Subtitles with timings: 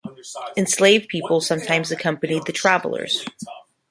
[0.57, 3.23] Enslaved people sometimes accompanied the travelers.